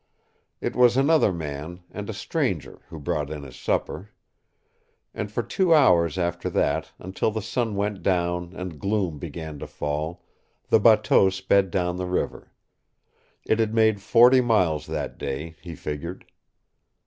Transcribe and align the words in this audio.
It 0.61 0.75
was 0.75 0.97
another 0.97 1.31
man, 1.31 1.81
and 1.91 2.09
a 2.09 2.13
stranger, 2.13 2.81
who 2.89 2.97
brought 2.97 3.29
in 3.29 3.43
his 3.43 3.55
supper. 3.55 4.09
And 5.13 5.31
for 5.31 5.43
two 5.43 5.75
hours 5.75 6.17
after 6.17 6.49
that, 6.49 6.89
until 6.97 7.29
the 7.29 7.39
sun 7.43 7.75
went 7.75 8.01
down 8.01 8.51
and 8.55 8.79
gloom 8.79 9.19
began 9.19 9.59
to 9.59 9.67
fall, 9.67 10.25
the 10.69 10.79
bateau 10.79 11.29
sped 11.29 11.69
down 11.69 11.97
the 11.97 12.07
river. 12.07 12.51
It 13.45 13.59
had 13.59 13.75
made 13.75 14.01
forty 14.01 14.41
miles 14.41 14.87
that 14.87 15.19
day, 15.19 15.55
he 15.61 15.75
figured. 15.75 16.25